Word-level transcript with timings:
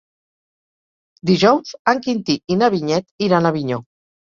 Dijous 1.31 1.77
en 1.95 2.03
Quintí 2.07 2.39
i 2.57 2.59
na 2.65 2.73
Vinyet 2.79 3.09
iran 3.31 3.49
a 3.49 3.55
Avinyó. 3.57 3.83